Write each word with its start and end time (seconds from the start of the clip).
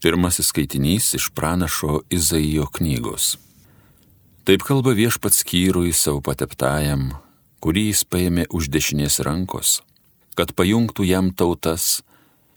Pirmasis 0.00 0.46
skaitinys 0.46 1.14
iš 1.14 1.28
pranašo 1.36 2.00
Izaijo 2.10 2.64
knygos. 2.72 3.36
Taip 4.48 4.62
kalba 4.64 4.94
viešpats 4.96 5.42
skyrui 5.42 5.90
savo 5.92 6.22
pateptajam, 6.24 7.02
kurį 7.60 7.82
jis 7.90 8.06
paėmė 8.08 8.46
už 8.48 8.70
dešinės 8.72 9.18
rankos, 9.26 9.82
kad 10.40 10.54
pajungtų 10.56 11.04
jam 11.04 11.28
tautas 11.36 12.00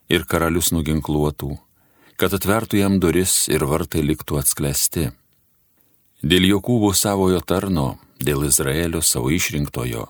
ir 0.08 0.24
karalius 0.24 0.72
nuginkluotų, 0.72 1.58
kad 2.16 2.32
atvertų 2.38 2.80
jam 2.80 2.96
duris 3.04 3.34
ir 3.52 3.66
vartai 3.68 4.06
liktų 4.08 4.40
atsklesti. 4.40 5.10
Dėl 6.24 6.48
Jokūbo 6.48 6.94
savojo 6.96 7.42
tarno, 7.44 7.98
dėl 8.24 8.46
Izraelio 8.48 9.02
savo 9.04 9.34
išrinktojo, 9.36 10.06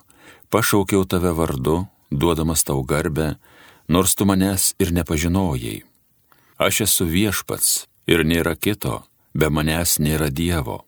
pašaukiau 0.53 1.01
tave 1.09 1.33
vardu, 1.33 1.79
duodamas 2.13 2.61
tau 2.61 2.85
garbę, 2.85 3.39
nors 3.89 4.13
tu 4.13 4.29
manęs 4.29 4.75
ir 4.77 4.93
nepažinojai 4.93 5.81
Aš 6.57 6.81
esu 6.87 7.07
viešpats 7.09 7.85
ir 8.07 8.23
nėra 8.27 8.55
kito, 8.55 9.03
be 9.33 9.49
manęs 9.49 9.97
nėra 9.99 10.29
Dievo. 10.29 10.83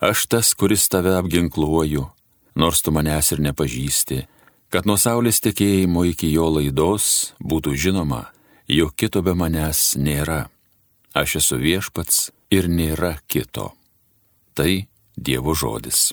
Aš 0.00 0.26
tas, 0.28 0.52
kuris 0.54 0.88
tave 0.92 1.14
apginkluoju, 1.16 2.04
nors 2.54 2.82
tu 2.84 2.92
manęs 2.92 3.32
ir 3.32 3.40
nepažįsti, 3.40 4.24
kad 4.68 4.84
nuo 4.84 4.98
saulės 5.00 5.40
tekėjimo 5.40 6.04
iki 6.10 6.32
jo 6.34 6.50
laidos 6.58 7.32
būtų 7.40 7.76
žinoma, 7.78 8.26
jog 8.68 8.92
kito 8.98 9.22
be 9.22 9.32
manęs 9.32 9.94
nėra. 9.96 10.48
Aš 11.14 11.38
esu 11.40 11.60
viešpats 11.62 12.32
ir 12.50 12.68
nėra 12.68 13.16
kito. 13.30 13.72
Tai 14.54 14.86
Dievo 15.16 15.54
žodis. 15.54 16.10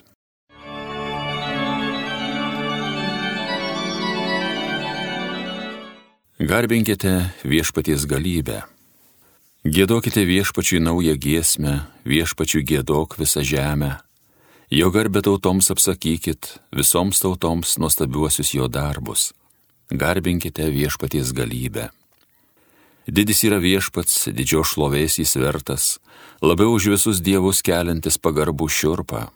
Garbinkite 6.42 7.30
viešpaties 7.46 8.02
galybę. 8.10 8.64
Gėdokite 9.62 10.24
viešpačiui 10.26 10.80
naują 10.82 11.12
giesmę, 11.14 11.74
viešpačiui 12.02 12.64
gėdok 12.66 13.14
visą 13.20 13.44
žemę. 13.46 14.00
Jo 14.70 14.90
garbę 14.90 15.22
tautoms 15.22 15.70
apsakykit, 15.70 16.58
visoms 16.74 17.22
tautoms 17.22 17.76
nuostabiuosius 17.78 18.50
jo 18.56 18.66
darbus. 18.66 19.30
Garbinkite 19.90 20.66
viešpaties 20.74 21.30
galybę. 21.30 21.92
Didis 23.06 23.44
yra 23.46 23.62
viešpats, 23.62 24.26
didžio 24.34 24.66
šlovės 24.66 25.20
jis 25.22 25.38
vertas, 25.38 26.00
labiau 26.42 26.74
už 26.74 26.90
visus 26.96 27.22
dievus 27.22 27.62
keliantis 27.62 28.18
pagarbų 28.18 28.66
šiurpą. 28.66 29.28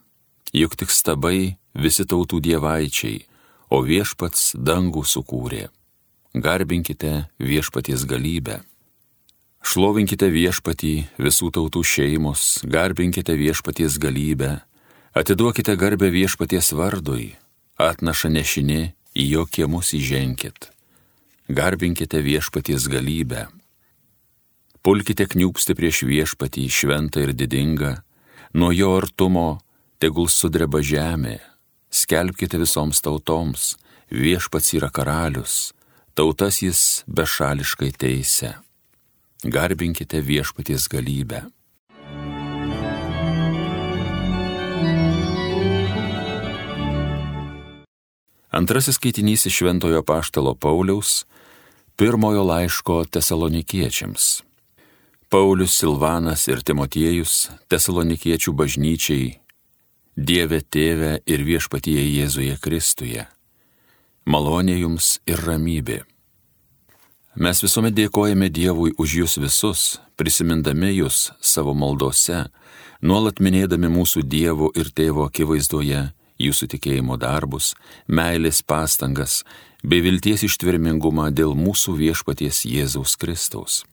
Juk 0.50 0.74
tik 0.74 0.90
stabai 0.90 1.54
visi 1.70 2.02
tautų 2.02 2.42
dievaičiai, 2.42 3.22
o 3.70 3.84
viešpats 3.86 4.56
dangų 4.58 5.06
sukūrė 5.06 5.68
garbinkite 6.36 7.26
viešpaties 7.40 8.04
galybę. 8.04 8.60
Šlovinkite 9.66 10.28
viešpatį 10.30 10.92
visų 11.18 11.50
tautų 11.56 11.82
šeimos, 11.82 12.60
garbinkite 12.62 13.34
viešpaties 13.34 13.96
galybę, 13.98 14.60
atiduokite 15.16 15.74
garbę 15.80 16.10
viešpaties 16.12 16.70
vardui, 16.76 17.34
atnaša 17.80 18.30
nešinė, 18.30 18.82
į 19.16 19.24
jo 19.32 19.44
kiemus 19.48 19.94
įženkit. 19.96 20.68
Garbinkite 21.48 22.20
viešpaties 22.20 22.86
galybę. 22.92 23.46
Pulkite 24.84 25.26
kniūpsti 25.26 25.74
prieš 25.74 26.04
viešpatį 26.06 26.66
šventą 26.70 27.24
ir 27.24 27.32
didingą, 27.32 27.96
nuo 28.54 28.70
jo 28.76 28.92
artumo 29.00 29.58
tegul 29.98 30.28
sudreba 30.30 30.82
žemė, 30.84 31.40
skelbkite 31.90 32.60
visoms 32.60 33.00
tautoms, 33.02 33.74
viešpats 34.12 34.76
yra 34.76 34.92
karalius, 34.92 35.72
tautas 36.16 36.62
jis 36.64 36.80
bešališkai 37.06 37.92
teisė. 38.00 38.54
Garbinkite 39.44 40.22
viešpaties 40.24 40.88
galybę. 40.88 41.44
Antrasis 48.56 48.96
skaitinys 48.96 49.44
iš 49.50 49.60
Šventojo 49.60 50.00
Paštalo 50.00 50.54
Pauliaus, 50.56 51.26
pirmojo 52.00 52.46
laiško 52.48 53.02
tesalonikiečiams. 53.12 54.40
Paulius, 55.28 55.76
Silvanas 55.76 56.46
ir 56.48 56.64
Timotiejus 56.64 57.50
tesalonikiečių 57.68 58.56
bažnyčiai, 58.56 59.34
Dieve 60.16 60.62
tėve 60.64 61.18
ir 61.28 61.42
viešpatyje 61.44 62.00
Jėzuje 62.08 62.56
Kristuje 62.56 63.26
malonė 64.26 64.80
jums 64.80 65.16
ir 65.26 65.40
ramybė. 65.46 66.02
Mes 67.36 67.60
visuomet 67.62 67.94
dėkojame 67.94 68.48
Dievui 68.48 68.94
už 68.96 69.14
jūs 69.20 69.38
visus, 69.38 69.80
prisimindami 70.16 70.94
jūs 70.96 71.30
savo 71.40 71.74
maldose, 71.76 72.46
nuolat 73.04 73.42
minėdami 73.44 73.90
mūsų 73.92 74.24
Dievo 74.24 74.70
ir 74.74 74.88
Tėvo 74.90 75.26
akivaizdoje 75.28 76.06
jūsų 76.40 76.68
tikėjimo 76.74 77.16
darbus, 77.20 77.74
meilės 78.08 78.62
pastangas 78.62 79.42
bei 79.84 80.02
vilties 80.04 80.44
ištvermingumą 80.48 81.30
dėl 81.32 81.54
mūsų 81.56 81.96
viešpaties 82.00 82.64
Jėzaus 82.68 83.16
Kristaus. 83.20 83.84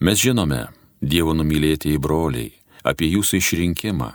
Mes 0.00 0.20
žinome, 0.22 0.68
Dievo 1.00 1.34
numylėtieji 1.36 1.98
broliai, 2.00 2.54
apie 2.82 3.10
jūsų 3.12 3.40
išrinkimą, 3.42 4.12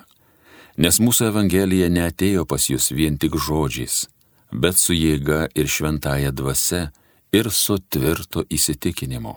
nes 0.81 0.99
mūsų 1.03 1.29
Evangelija 1.29 1.91
neatėjo 1.91 2.47
pas 2.47 2.67
jūs 2.71 2.91
vien 2.95 3.19
tik 3.21 3.37
žodžiais, 3.37 4.07
bet 4.51 4.77
su 4.77 4.93
jėga 4.93 5.47
ir 5.55 5.67
šventąją 5.67 6.31
dvasia 6.35 6.91
ir 7.31 7.51
su 7.51 7.77
tvirtu 7.79 8.43
įsitikinimu. 8.49 9.35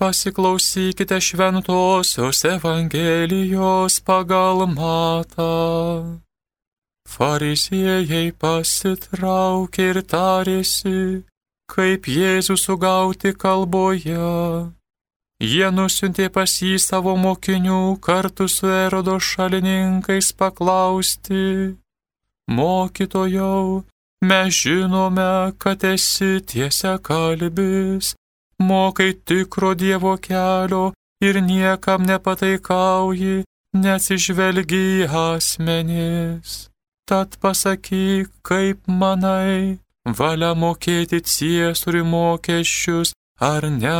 Pasiklausykite 0.00 1.20
šventosios 1.20 2.44
Evangelijos 2.44 4.00
pagal 4.00 4.64
matą. 4.64 6.16
Fariziejai 7.04 8.30
pasitraukė 8.32 9.88
ir 9.92 9.98
tarėsi, 10.08 11.00
kaip 11.68 12.08
Jėzų 12.08 12.56
sugauti 12.56 13.34
kalboje. 13.36 14.30
Jie 15.52 15.68
nusintė 15.68 16.30
pas 16.32 16.54
jį 16.64 16.78
savo 16.80 17.12
mokinių 17.20 18.00
kartu 18.00 18.48
su 18.48 18.72
erodo 18.72 19.18
šalininkais 19.20 20.32
paklausti, 20.32 21.76
mokytojau, 22.48 23.84
mes 24.24 24.62
žinome, 24.64 25.52
kad 25.60 25.84
esi 25.92 26.40
tiesia 26.40 26.96
kalbis 27.04 28.14
mokai 28.60 29.12
tikro 29.26 29.74
Dievo 29.74 30.16
kelio 30.16 30.92
ir 31.20 31.40
niekam 31.40 32.04
nepataikauji, 32.08 33.44
nesižvelgi 33.76 34.82
į 35.02 35.08
asmenys. 35.08 36.68
Tad 37.08 37.38
pasakyk, 37.42 38.28
kaip 38.46 38.78
manai, 38.86 39.78
valia 40.06 40.54
mokėti 40.54 41.20
ciesurių 41.32 42.04
mokesčius 42.06 43.14
ar 43.40 43.62
ne. 43.80 43.96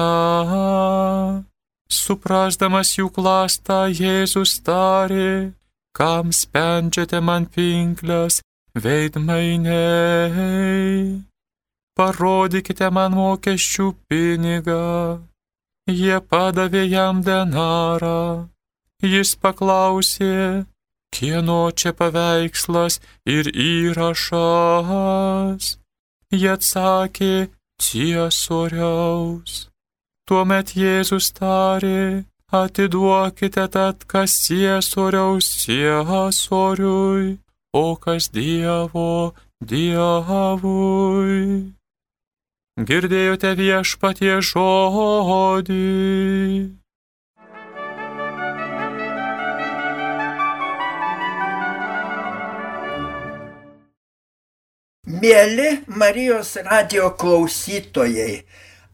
Suprasdamas 1.91 2.95
jų 2.99 3.11
klastą, 3.17 3.81
Jėzus 3.91 4.61
tarė, 4.63 5.53
kam 5.97 6.31
spendžiate 6.31 7.19
man 7.21 7.47
pinklės, 7.51 8.41
veidmainiai 8.79 9.71
parodykite 12.01 12.89
man 12.97 13.13
mokesčių 13.13 13.87
pinigą. 14.09 15.21
Jie 16.01 16.19
padavė 16.33 16.85
jam 16.89 17.21
denarą. 17.27 18.49
Jis 19.05 19.31
paklausė, 19.43 20.65
kieno 21.13 21.71
čia 21.73 21.93
paveikslas 21.99 22.95
ir 23.35 23.45
įrašas. 23.65 24.85
Jie 26.33 26.51
atsakė, 26.55 27.49
ciesoriaus. 27.85 29.53
Tuomet 30.29 30.69
Jėzus 30.79 31.27
tarė, 31.37 32.25
atiduokite 32.63 33.67
tad 33.77 33.97
kas 34.07 34.31
ciesoriaus 34.47 35.47
ciesoriui, 35.65 37.39
o 37.75 37.97
kas 37.97 38.31
Dievo 38.33 39.35
Dievui. 39.61 41.41
Girdėjote 42.81 43.51
viešpatie 43.59 44.39
žodį. 44.41 45.79
Mėly 55.21 55.71
Marijos 56.01 56.55
radio 56.65 57.11
klausytojai, 57.21 58.47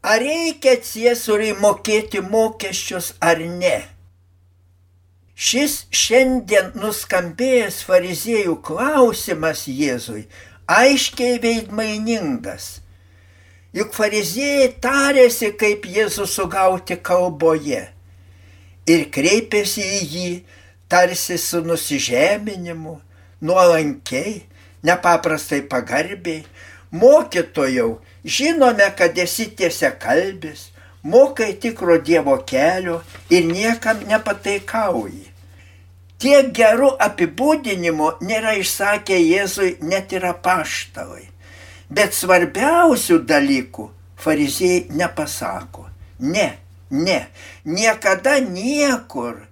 ar 0.03 0.19
reikia 0.19 0.73
ciesoriai 0.83 1.53
mokėti 1.61 2.19
mokesčius 2.25 3.13
ar 3.21 3.39
ne? 3.39 3.77
Šis 5.37 5.85
šiandien 5.93 6.73
nuskambėjęs 6.81 7.79
fariziejų 7.87 8.57
klausimas 8.67 9.63
Jėzui 9.69 10.25
aiškiai 10.67 11.39
veidmainingas. 11.39 12.86
Juk 13.75 13.91
fariziejai 13.93 14.71
tarėsi, 14.81 15.51
kaip 15.59 15.85
Jėzų 15.91 16.25
sugauti 16.29 16.95
kalboje 17.03 17.83
ir 18.87 19.03
kreipėsi 19.11 19.83
į 19.83 19.99
jį 20.13 20.29
tarsi 20.87 21.37
su 21.37 21.59
nusižeminimu, 21.65 22.95
nuolankiai, 23.43 24.41
nepaprastai 24.87 25.61
pagarbiai. 25.67 26.45
Mokytojau, 26.91 27.97
žinome, 28.23 28.87
kad 28.95 29.17
esi 29.19 29.49
tiesia 29.51 29.91
kalbis, 29.99 30.69
mokai 31.03 31.53
tikro 31.59 31.97
Dievo 31.99 32.37
kelio 32.47 33.01
ir 33.29 33.43
niekam 33.51 34.05
nepataikauji. 34.07 35.25
Tiek 36.17 36.53
gerų 36.55 36.93
apibūdinimų 37.03 38.13
nėra 38.25 38.55
išsakę 38.57 39.19
Jėzui 39.19 39.75
net 39.83 40.15
ir 40.15 40.25
apaštalai. 40.31 41.27
Bet 41.89 42.15
svarbiausių 42.15 43.21
dalykų 43.27 43.89
fariziejai 44.19 44.87
nepasako. 44.99 45.87
Ne, 46.19 46.57
ne, 46.89 47.19
niekada 47.63 48.39
niekur. 48.43 49.45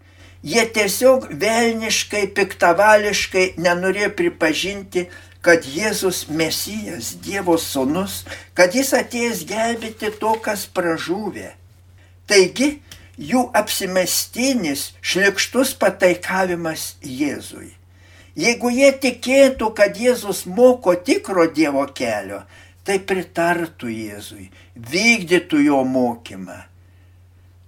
Jie 0.46 0.62
tiesiog 0.70 1.30
velniškai, 1.42 2.28
piktavališkai 2.38 3.46
nenorėjo 3.58 4.12
pripažinti, 4.18 5.08
kad 5.46 5.66
Jėzus 5.66 6.26
Mesijas, 6.30 7.16
Dievo 7.22 7.56
sūnus, 7.62 8.24
kad 8.58 8.74
jis 8.78 8.92
atėjęs 8.98 9.44
gelbėti 9.50 10.12
to, 10.22 10.34
kas 10.42 10.66
pražūvė. 10.70 11.52
Taigi, 12.30 12.70
jų 13.18 13.44
apsimestinis, 13.58 14.92
šlikštus 15.02 15.76
pataikavimas 15.82 16.96
Jėzui. 17.02 17.74
Jeigu 18.36 18.70
jie 18.76 18.92
tikėtų, 19.00 19.70
kad 19.76 19.96
Jėzus 19.96 20.44
moko 20.46 20.96
tikro 20.96 21.46
Dievo 21.48 21.86
kelio, 21.96 22.42
tai 22.84 23.00
pritartų 23.00 23.92
Jėzui, 23.92 24.50
vykdytų 24.76 25.62
jo 25.64 25.84
mokymą. 25.88 26.58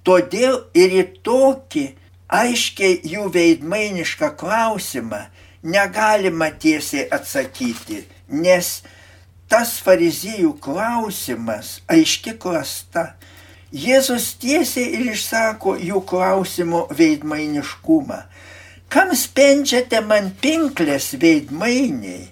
Todėl 0.04 0.60
ir 0.76 0.94
į 1.00 1.06
tokį 1.24 1.86
aiškiai 2.28 3.00
jų 3.08 3.30
veidmainišką 3.32 4.34
klausimą 4.40 5.24
negalima 5.64 6.52
tiesiai 6.52 7.08
atsakyti, 7.12 8.04
nes 8.28 8.82
tas 9.48 9.78
fariziejų 9.84 10.54
klausimas 10.64 11.78
aiški 11.92 12.36
klasta. 12.40 13.14
Jėzus 13.72 14.34
tiesiai 14.40 14.94
ir 14.96 15.10
išsako 15.12 15.76
jų 15.80 16.04
klausimo 16.08 16.86
veidmainiškumą. 16.92 18.22
Kam 18.88 19.12
spendžiate 19.16 20.00
man 20.06 20.30
pinklės 20.42 21.12
veidmainiai? 21.20 22.30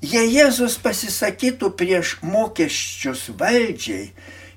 Jei 0.00 0.28
Jėzus 0.30 0.78
pasisakytų 0.80 1.72
prieš 1.76 2.14
mokesčius 2.22 3.26
valdžiai, 3.40 4.12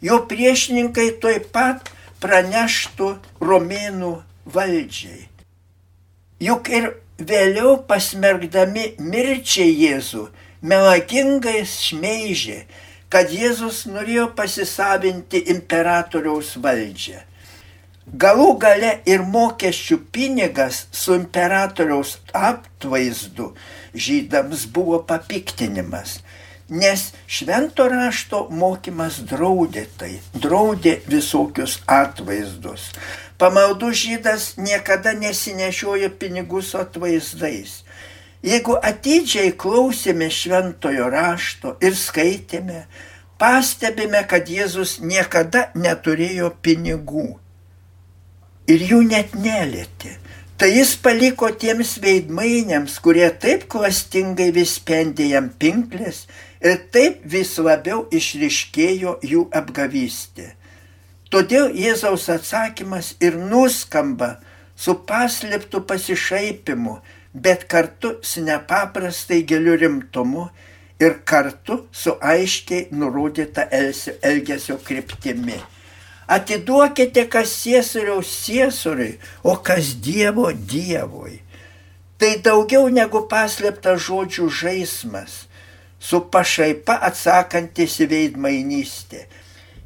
jo 0.06 0.20
priešininkai 0.30 1.08
toj 1.24 1.40
pat 1.52 1.90
praneštų 2.22 3.10
romėnų 3.42 4.12
valdžiai. 4.56 5.26
Juk 6.42 6.70
ir 6.70 6.88
vėliau 7.18 7.74
pasmergdami 7.90 8.94
mirčiai 9.02 9.74
Jėzų, 9.82 10.28
melagingai 10.62 11.66
šmeižė, 11.68 12.62
kad 13.12 13.34
Jėzus 13.34 13.84
norėjo 13.90 14.30
pasisavinti 14.38 15.44
imperatoriaus 15.52 16.56
valdžią. 16.62 17.20
Galų 18.12 18.58
gale 18.60 18.90
ir 19.08 19.22
mokesčių 19.24 19.96
pinigas 20.12 20.82
su 20.92 21.14
imperatoriaus 21.16 22.18
apvaizdu 22.36 23.46
žydams 23.96 24.66
buvo 24.68 24.98
papiktinimas, 25.08 26.18
nes 26.68 27.06
švento 27.24 27.86
rašto 27.88 28.42
mokymas 28.52 29.22
draudė 29.30 29.86
tai, 29.96 30.10
draudė 30.36 30.98
visokius 31.08 31.78
atvaizdus. 31.88 32.90
Pamaldų 33.40 33.94
žydas 33.96 34.58
niekada 34.58 35.14
nesinešiojo 35.16 36.10
pinigų 36.20 36.60
su 36.68 36.82
atvaizdais. 36.82 37.78
Jeigu 38.44 38.76
atidžiai 38.76 39.54
klausėme 39.56 40.28
šventojo 40.28 41.08
rašto 41.14 41.78
ir 41.80 41.96
skaitėme, 41.96 42.84
pastebime, 43.40 44.26
kad 44.28 44.52
Jėzus 44.52 44.98
niekada 45.00 45.70
neturėjo 45.80 46.52
pinigų 46.60 47.40
ir 48.68 48.84
jų 48.92 49.02
net 49.08 49.36
nelėtė. 49.36 50.18
Tai 50.62 50.70
jis 50.70 50.94
paliko 51.02 51.50
tiems 51.58 51.96
veidmainiams, 52.04 53.00
kurie 53.02 53.30
taip 53.42 53.66
klastingai 53.72 54.52
vis 54.54 54.76
spendė 54.78 55.32
jam 55.32 55.50
pinklės 55.50 56.28
ir 56.62 56.78
taip 56.94 57.24
vis 57.26 57.56
labiau 57.58 58.04
išriškėjo 58.14 59.16
jų 59.26 59.48
apgavystė. 59.58 60.52
Todėl 61.34 61.72
Jėzaus 61.74 62.28
atsakymas 62.30 63.16
ir 63.24 63.40
nuskamba 63.40 64.36
su 64.76 64.98
paslėptų 65.08 65.82
pasišaipimu, 65.90 66.98
bet 67.34 67.66
kartu 67.72 68.18
su 68.22 68.44
nepaprastai 68.46 69.42
giliu 69.48 69.78
rimtumu 69.80 70.50
ir 71.02 71.22
kartu 71.26 71.86
su 71.92 72.18
aiškiai 72.22 72.90
nurodyta 72.92 73.66
elgesio 73.72 74.78
kryptimi. 74.86 75.58
Atiduokite, 76.32 77.26
kas 77.28 77.52
Ciesoriaus 77.64 78.32
Ciesoriui, 78.46 79.18
o 79.44 79.58
kas 79.58 79.94
Dievo 80.00 80.48
Dievui. 80.54 81.42
Tai 82.22 82.36
daugiau 82.46 82.88
negu 82.94 83.26
paslėptas 83.28 84.06
žodžių 84.06 84.48
žaismas, 84.62 85.34
su 86.00 86.22
pašaipa 86.34 86.96
atsakantis 87.10 87.98
į 88.06 88.08
veidmainystę. 88.14 89.26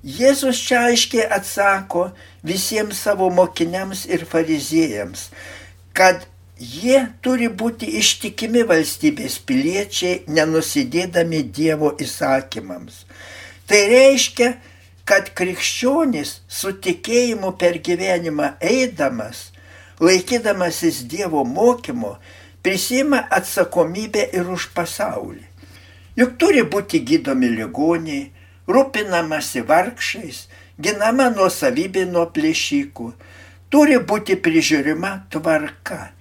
Jėzus 0.05 0.59
čia 0.61 0.83
aiškiai 0.91 1.25
atsako 1.33 2.09
visiems 2.45 2.99
savo 3.07 3.31
mokiniams 3.33 4.05
ir 4.05 4.27
fariziejams, 4.29 5.31
kad 5.97 6.27
jie 6.59 6.99
turi 7.25 7.49
būti 7.49 7.89
ištikimi 7.99 8.61
valstybės 8.69 9.39
piliečiai, 9.47 10.21
nenusidėdami 10.29 11.41
Dievo 11.49 11.95
įsakymams. 12.05 13.01
Tai 13.65 13.81
reiškia, 13.89 14.53
kad 15.05 15.29
krikščionis 15.37 16.39
su 16.49 16.71
tikėjimu 16.85 17.51
per 17.61 17.77
gyvenimą 17.85 18.55
eidamas, 18.73 19.51
laikydamasis 20.01 21.03
Dievo 21.09 21.43
mokymo, 21.45 22.15
prisima 22.65 23.21
atsakomybę 23.37 24.25
ir 24.33 24.49
už 24.49 24.71
pasaulį. 24.73 25.45
Juk 26.17 26.37
turi 26.41 26.63
būti 26.63 27.03
gydomi 27.05 27.51
ligoniai, 27.53 28.31
rūpinamasi 28.71 29.61
vargšais, 29.69 30.45
ginama 30.81 31.29
nuosavybė 31.29 32.07
nuo 32.09 32.25
plėšykų, 32.33 33.11
turi 33.69 33.99
būti 33.99 34.39
prižiūrima 34.41 35.11
tvarka. 35.29 36.14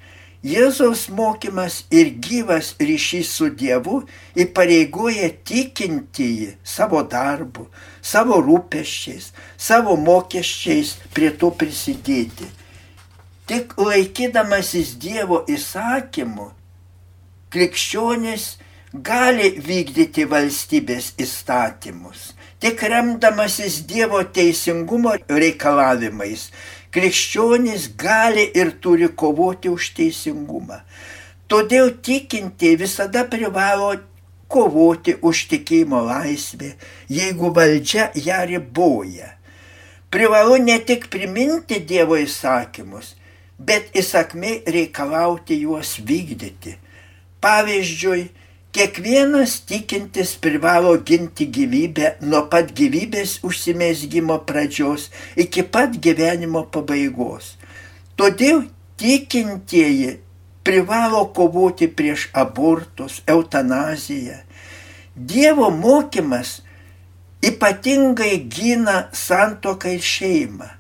Jėzaus 0.45 1.07
mokymas 1.09 1.79
ir 1.89 2.11
gyvas 2.21 2.75
ryšys 2.77 3.31
su 3.33 3.47
Dievu 3.49 4.03
įpareigoja 4.37 5.31
tikintįjį 5.49 6.51
savo 6.61 7.01
darbu, 7.09 7.65
savo 8.05 8.43
rūpeščiais, 8.45 9.31
savo 9.57 9.97
mokesčiais 9.97 10.99
prie 11.17 11.31
to 11.41 11.49
prisidėti. 11.49 12.51
Tik 13.49 13.73
laikydamasis 13.81 14.93
Dievo 15.01 15.41
įsakymu, 15.49 16.51
krikščionis 17.49 18.47
gali 18.95 19.49
vykdyti 19.65 20.29
valstybės 20.29 21.15
įstatymus. 21.25 22.35
Tik 22.61 22.85
remdamasis 22.93 23.81
Dievo 23.89 24.21
teisingumo 24.29 25.17
reikalavimais, 25.29 26.51
krikščionis 26.95 27.91
gali 27.99 28.47
ir 28.55 28.71
turi 28.83 29.09
kovoti 29.11 29.71
už 29.73 29.91
teisingumą. 29.99 30.81
Todėl 31.51 31.91
tikinti 32.07 32.77
visada 32.81 33.25
privalo 33.31 33.91
kovoti 34.49 35.17
už 35.21 35.47
tikėjimo 35.51 36.05
laisvę, 36.07 36.75
jeigu 37.11 37.51
valdžia 37.57 38.11
ją 38.15 38.41
riboja. 38.51 39.33
Privalu 40.15 40.61
ne 40.63 40.79
tik 40.79 41.09
priminti 41.11 41.81
Dievo 41.83 42.15
įsakymus, 42.23 43.17
bet 43.59 43.91
įsakmiai 43.99 44.63
reikalauti 44.77 45.59
juos 45.65 45.97
vykdyti. 45.99 46.77
Pavyzdžiui, 47.43 48.29
Kiekvienas 48.75 49.61
tikintis 49.71 50.33
privalo 50.43 50.97
ginti 51.07 51.45
gyvybę 51.47 52.09
nuo 52.27 52.41
pat 52.51 52.73
gyvybės 52.75 53.37
užsimėsgymo 53.47 54.41
pradžios 54.49 55.05
iki 55.39 55.63
pat 55.77 55.95
gyvenimo 56.03 56.65
pabaigos. 56.75 57.53
Todėl 58.19 58.65
tikintieji 58.99 60.17
privalo 60.67 61.21
kovoti 61.37 61.87
prieš 61.87 62.25
abortus, 62.43 63.21
eutanaziją. 63.31 64.41
Dievo 65.15 65.71
mokymas 65.71 66.57
ypatingai 67.47 68.41
gina 68.57 68.97
santoką 69.15 69.95
ir 69.95 70.03
šeimą. 70.03 70.73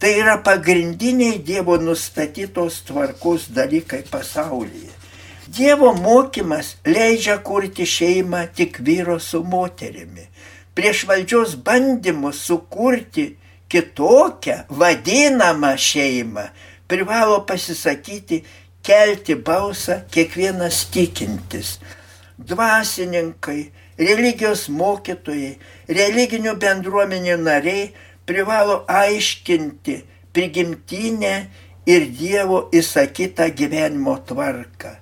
Tai 0.00 0.16
yra 0.24 0.38
pagrindiniai 0.40 1.36
Dievo 1.44 1.76
nustatytos 1.76 2.80
tvarkos 2.88 3.50
dalykai 3.52 4.02
pasaulyje. 4.08 5.01
Dievo 5.52 5.90
mokymas 5.92 6.68
leidžia 6.88 7.34
kurti 7.44 7.84
šeimą 7.84 8.46
tik 8.56 8.78
vyro 8.86 9.18
su 9.20 9.42
moterimi. 9.44 10.24
Prieš 10.72 11.02
valdžios 11.08 11.56
bandymus 11.66 12.38
sukurti 12.46 13.24
kitokią 13.68 14.56
vadinamą 14.80 15.72
šeimą 15.88 16.46
privalo 16.88 17.42
pasisakyti, 17.48 18.38
kelti 18.86 19.36
balsą 19.48 19.98
kiekvienas 20.14 20.86
tikintis. 20.94 21.74
Dvasininkai, 22.38 23.60
religijos 24.00 24.64
mokytojai, 24.72 25.58
religinių 26.00 26.56
bendruomenių 26.64 27.36
nariai 27.44 27.90
privalo 28.24 28.80
aiškinti 28.88 30.00
prigimtinę 30.32 31.36
ir 31.92 32.10
Dievo 32.16 32.66
įsakytą 32.72 33.52
gyvenimo 33.58 34.16
tvarką 34.24 35.01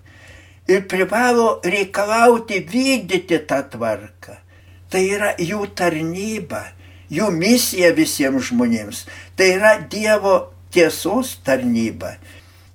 ir 0.70 0.86
privalo 0.88 1.48
reikalauti 1.64 2.60
vykdyti 2.72 3.40
tą 3.48 3.62
tvarką. 3.72 4.36
Tai 4.90 5.02
yra 5.06 5.34
jų 5.38 5.66
tarnyba, 5.78 6.62
jų 7.10 7.30
misija 7.34 7.90
visiems 7.94 8.50
žmonėms. 8.50 9.04
Tai 9.36 9.50
yra 9.56 9.74
Dievo 9.90 10.36
tiesos 10.74 11.36
tarnyba. 11.46 12.16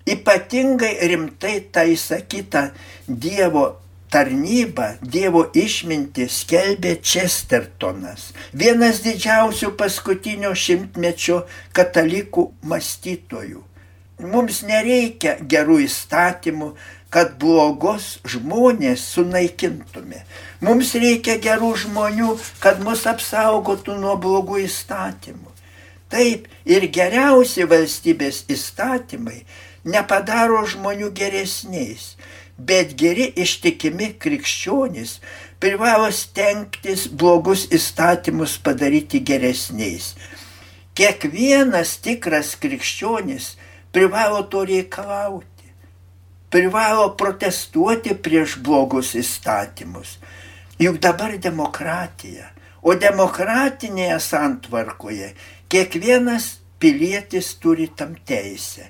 Ypatingai 0.06 0.94
rimtai 1.10 1.58
tai 1.74 1.96
sakyta 1.98 2.70
Dievo 3.08 3.66
tarnybą, 4.14 4.90
Dievo 5.02 5.46
išmintį 5.58 6.28
skelbė 6.32 6.96
Chestertonas, 7.04 8.30
vienas 8.54 9.02
didžiausių 9.04 9.74
paskutinio 9.80 10.54
šimtmečio 10.56 11.42
katalikų 11.76 12.46
mąstytojų. 12.70 13.64
Mums 14.24 14.62
nereikia 14.64 15.36
gerų 15.44 15.82
įstatymų, 15.84 16.70
kad 17.14 17.36
blogus 17.40 18.18
žmonės 18.28 19.04
sunaikintume. 19.16 20.24
Mums 20.66 20.94
reikia 21.00 21.38
gerų 21.42 21.74
žmonių, 21.86 22.36
kad 22.64 22.82
mus 22.84 23.06
apsaugotų 23.08 23.98
nuo 24.02 24.16
blogų 24.20 24.64
įstatymų. 24.66 25.52
Taip 26.12 26.50
ir 26.70 26.86
geriausi 26.94 27.66
valstybės 27.70 28.44
įstatymai 28.52 29.42
nepadaro 29.86 30.62
žmonių 30.70 31.12
geresniais, 31.18 32.14
bet 32.58 32.94
geri 33.00 33.30
ištikimi 33.42 34.14
krikščionys 34.22 35.18
privalo 35.60 36.12
stengtis 36.14 37.08
blogus 37.08 37.66
įstatymus 37.74 38.58
padaryti 38.64 39.22
geresniais. 39.26 40.14
Kiekvienas 40.96 41.98
tikras 42.04 42.54
krikščionis 42.60 43.56
privalo 43.92 44.46
to 44.52 44.64
reikalauti 44.68 45.55
privalo 46.56 47.10
protestuoti 47.20 48.14
prieš 48.16 48.54
blogus 48.64 49.10
įstatymus. 49.20 50.14
Juk 50.80 51.02
dabar 51.04 51.34
demokratija, 51.36 52.46
o 52.80 52.96
demokratinėje 52.96 54.22
santvarkoje 54.24 55.34
kiekvienas 55.68 56.48
pilietis 56.80 57.52
turi 57.60 57.90
tam 57.92 58.16
teisę. 58.32 58.88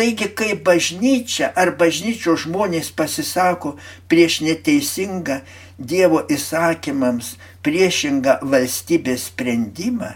Taigi, 0.00 0.30
kai 0.32 0.56
bažnyčia 0.56 1.52
ar 1.52 1.74
bažnyčio 1.76 2.38
žmonės 2.40 2.88
pasisako 2.96 3.76
prieš 4.08 4.40
neteisingą 4.48 5.42
Dievo 5.76 6.24
įsakymams 6.32 7.34
priešingą 7.66 8.40
valstybės 8.48 9.28
sprendimą, 9.28 10.14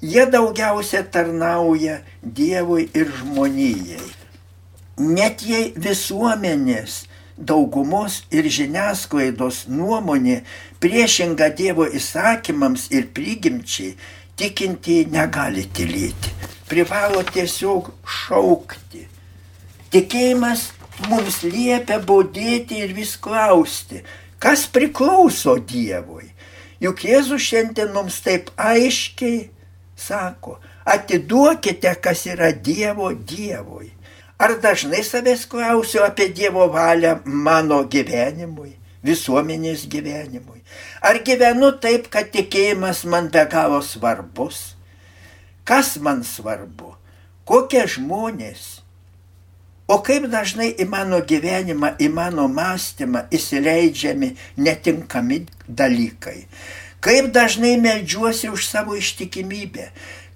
jie 0.00 0.24
daugiausia 0.24 1.04
tarnauja 1.04 2.00
Dievui 2.22 2.88
ir 2.96 3.12
žmonijai. 3.20 4.23
Net 4.94 5.42
jei 5.42 5.72
visuomenės 5.74 7.04
daugumos 7.34 8.20
ir 8.30 8.46
žiniasklaidos 8.46 9.64
nuomonė 9.66 10.44
priešinga 10.78 11.48
Dievo 11.58 11.88
įsakymams 11.90 12.86
ir 12.94 13.08
prigimčiai, 13.16 13.96
tikintieji 14.38 15.08
negali 15.10 15.64
tylėti. 15.66 16.30
Privalo 16.70 17.24
tiesiog 17.26 17.90
šaukti. 18.06 19.02
Tikėjimas 19.90 20.68
mums 21.10 21.40
liepia 21.42 21.98
baudėti 21.98 22.78
ir 22.86 22.94
vis 22.94 23.16
klausti, 23.18 24.04
kas 24.38 24.68
priklauso 24.70 25.56
Dievui. 25.58 26.30
Juk 26.82 27.02
Jėzus 27.06 27.42
šiandien 27.42 27.90
mums 27.94 28.20
taip 28.22 28.50
aiškiai 28.54 29.48
sako, 29.98 30.60
atiduokite, 30.86 31.94
kas 31.98 32.26
yra 32.30 32.52
Dievo 32.54 33.10
Dievui. 33.14 33.93
Ar 34.38 34.56
dažnai 34.58 35.04
savęs 35.06 35.46
klausiu 35.46 36.02
apie 36.02 36.28
Dievo 36.34 36.66
valią 36.72 37.20
mano 37.24 37.84
gyvenimui, 37.86 38.74
visuomenės 39.06 39.86
gyvenimui? 39.86 40.64
Ar 41.00 41.20
gyvenu 41.22 41.70
taip, 41.78 42.08
kad 42.10 42.32
tikėjimas 42.34 43.04
man 43.06 43.28
be 43.30 43.44
galo 43.50 43.78
svarbus? 43.82 44.74
Kas 45.64 45.94
man 46.02 46.24
svarbu? 46.26 46.96
Kokie 47.46 47.84
žmonės? 47.86 48.80
O 49.86 50.00
kaip 50.02 50.26
dažnai 50.32 50.70
į 50.80 50.86
mano 50.88 51.20
gyvenimą, 51.20 51.92
į 52.00 52.08
mano 52.10 52.48
mąstymą 52.48 53.26
įsileidžiami 53.36 54.30
netinkami 54.56 55.44
dalykai? 55.68 56.46
Kaip 57.04 57.28
dažnai 57.36 57.76
melžiuosi 57.76 58.48
už 58.50 58.66
savo 58.66 58.96
ištikimybę? 58.96 59.90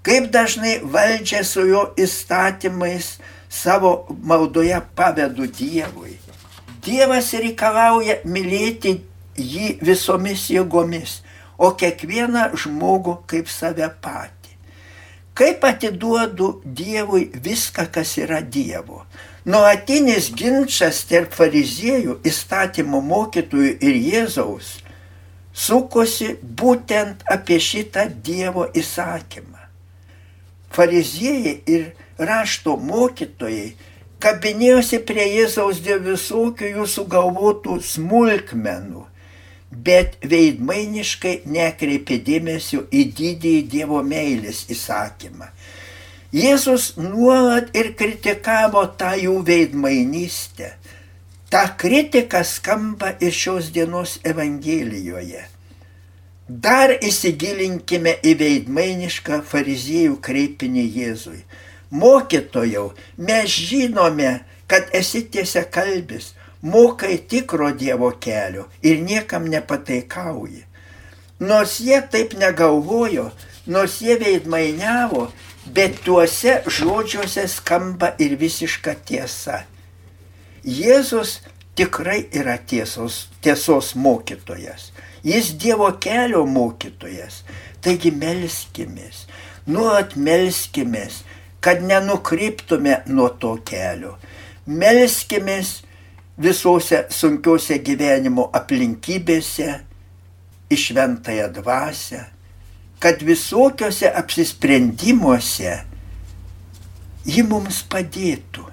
Kaip 0.04 0.28
dažnai 0.30 0.78
valdžia 0.84 1.42
su 1.48 1.64
jo 1.66 1.86
įstatymais 1.96 3.16
savo 3.48 4.06
maldoje 4.22 4.80
pavedu 4.94 5.46
Dievui. 5.46 6.16
Dievas 6.84 7.32
reikalauja 7.34 8.20
mylėti 8.24 8.94
jį 9.36 9.78
visomis 9.84 10.48
jėgomis, 10.52 11.20
o 11.58 11.72
kiekvieną 11.74 12.50
žmogų 12.54 13.18
kaip 13.26 13.50
save 13.50 13.88
patį. 14.02 14.54
Kaip 15.38 15.64
atiduodu 15.64 16.60
Dievui 16.64 17.28
viską, 17.34 17.86
kas 17.92 18.16
yra 18.18 18.40
Dievo. 18.42 19.04
Nuolatinis 19.48 20.32
ginčas 20.34 21.04
tarp 21.08 21.32
fariziejų, 21.34 22.18
įstatymo 22.26 23.00
mokytojų 23.00 23.78
ir 23.80 23.98
Jėzaus 24.12 24.76
sukosi 25.58 26.34
būtent 26.42 27.24
apie 27.34 27.58
šitą 27.62 28.06
Dievo 28.24 28.68
įsakymą. 28.74 29.64
Fariziejai 30.74 31.54
ir 31.66 31.88
rašto 32.18 32.76
mokytojai 32.76 33.72
kabinėjosi 34.22 35.00
prie 35.06 35.26
Jėzaus 35.36 35.82
dėl 35.84 36.00
visokių 36.06 36.72
jų 36.74 36.86
sugalvotų 36.90 37.78
smulkmenų, 37.86 39.04
bet 39.70 40.16
veidmainiškai 40.24 41.34
nekreipė 41.46 42.18
dėmesio 42.26 42.86
į 42.90 43.04
didįjį 43.20 43.62
Dievo 43.74 44.02
meilės 44.02 44.64
įsakymą. 44.74 45.52
Jėzus 46.34 46.90
nuolat 47.00 47.70
ir 47.76 47.94
kritikavo 47.96 48.82
tą 49.00 49.14
jų 49.16 49.38
veidmainystę. 49.48 50.74
Ta 51.48 51.62
kritika 51.80 52.42
skamba 52.44 53.14
ir 53.24 53.32
šios 53.32 53.70
dienos 53.72 54.18
Evangelijoje. 54.28 55.46
Dar 56.48 56.92
įsigilinkime 56.92 58.18
į 58.24 58.34
veidmainišką 58.42 59.40
fariziejų 59.48 60.18
kreipinį 60.24 60.84
Jėzui. 60.98 61.40
Mokytojau, 61.90 62.92
mes 63.16 63.48
žinome, 63.48 64.44
kad 64.66 64.90
esi 64.92 65.22
tiesia 65.32 65.64
kalbis, 65.64 66.34
mokai 66.62 67.18
tikro 67.28 67.70
Dievo 67.72 68.10
kelio 68.20 68.68
ir 68.82 69.00
niekam 69.00 69.48
nepataikauji. 69.48 70.64
Nors 71.40 71.78
jie 71.80 72.00
taip 72.10 72.34
negalvojo, 72.34 73.30
nors 73.66 74.00
jie 74.02 74.18
veidmainiavo, 74.20 75.28
bet 75.72 76.02
tuose 76.04 76.58
žodžiuose 76.66 77.46
skamba 77.48 78.12
ir 78.18 78.36
visiška 78.40 78.96
tiesa. 79.06 79.62
Jėzus 80.64 81.38
tikrai 81.78 82.26
yra 82.34 82.58
tiesos, 82.58 83.28
tiesos 83.40 83.94
mokytojas. 83.94 84.90
Jis 85.22 85.54
Dievo 85.60 85.88
kelio 86.02 86.44
mokytojas. 86.46 87.44
Taigi 87.80 88.10
melskimės, 88.10 89.26
nuolat 89.70 90.16
melskimės, 90.18 91.22
kad 91.60 91.82
nenukryptume 91.82 93.02
nuo 93.06 93.28
to 93.40 93.56
kelio. 93.66 94.16
Melskimės 94.68 95.82
visose 96.38 97.04
sunkiose 97.10 97.80
gyvenimo 97.82 98.48
aplinkybėse 98.54 99.68
į 100.68 100.78
šventąją 100.78 101.48
dvasę, 101.58 102.24
kad 103.02 103.22
visokiose 103.24 104.10
apsisprendimuose 104.20 105.74
ji 107.28 107.44
mums 107.46 107.82
padėtų. 107.90 108.66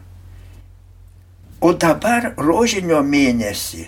O 1.66 1.72
dabar 1.82 2.34
rožinio 2.38 3.00
mėnesį 3.02 3.88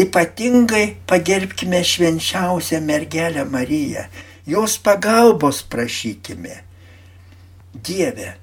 ypatingai 0.00 0.96
pagerbkime 1.08 1.80
švenčiausią 1.84 2.80
mergelę 2.84 3.44
Mariją, 3.44 4.04
jos 4.46 4.76
pagalbos 4.78 5.62
prašykime. 5.62 6.69
Dieve, 7.74 8.34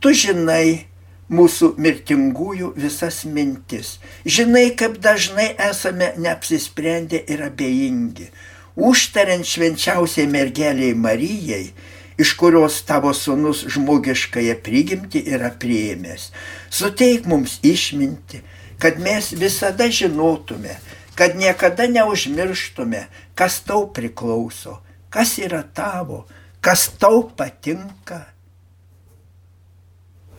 tu 0.00 0.12
žinai 0.12 0.86
mūsų 1.32 1.74
mirtingųjų 1.80 2.74
visas 2.76 3.22
mintis, 3.24 3.98
žinai, 4.28 4.74
kaip 4.76 4.98
dažnai 5.00 5.54
esame 5.70 6.12
neapsisprendę 6.20 7.22
ir 7.32 7.46
abejingi. 7.46 8.28
Užtariant 8.74 9.46
švenčiausiai 9.46 10.26
mergeliai 10.28 10.96
Marijai, 10.98 11.70
iš 12.18 12.34
kurios 12.36 12.80
tavo 12.86 13.14
sunus 13.14 13.62
žmogiškąją 13.70 14.58
prigimti 14.66 15.22
yra 15.30 15.50
prieimęs. 15.50 16.28
Suteik 16.70 17.26
mums 17.30 17.60
išminti, 17.62 18.42
kad 18.78 19.00
mes 19.00 19.32
visada 19.32 19.88
žinotume, 19.88 20.76
kad 21.14 21.38
niekada 21.38 21.86
neužmirštume, 21.86 23.06
kas 23.34 23.62
tau 23.64 23.86
priklauso, 23.94 24.80
kas 25.08 25.38
yra 25.38 25.62
tavo, 25.62 26.26
kas 26.60 26.90
tau 26.98 27.22
patinka. 27.36 28.33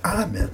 Amen. 0.05 0.51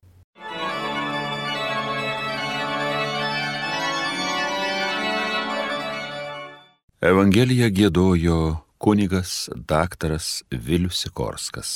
Evangeliją 7.02 7.68
gėdojo 7.74 8.38
kunigas 8.80 9.50
daktaras 9.68 10.44
Vilius 10.54 11.02
Sikorskas. 11.04 11.72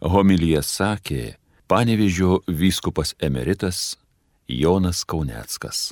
Homilyje 0.00 0.62
sakė 0.64 1.22
panevižio 1.68 2.40
vyskupas 2.48 3.12
emeritas 3.20 3.98
Jonas 4.48 5.04
Kauneckas. 5.04 5.90